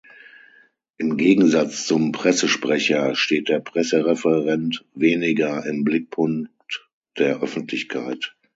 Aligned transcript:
Im 0.97 1.15
Gegensatz 1.15 1.85
zum 1.85 2.11
Pressesprecher 2.11 3.13
steht 3.13 3.49
der 3.49 3.59
Pressereferent 3.59 4.83
weniger 4.95 5.63
im 5.67 5.83
Blickpunkt 5.83 6.87
der 7.19 7.39
Öffentlichkeit. 7.43 8.35